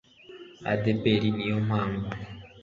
adpr 0.71 1.23
ni 1.35 1.45
yo 1.49 1.57
mpamvu 1.67 2.09